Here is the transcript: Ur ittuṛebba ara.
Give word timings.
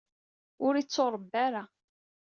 Ur 0.65 0.73
ittuṛebba 0.75 1.37
ara. 1.45 1.63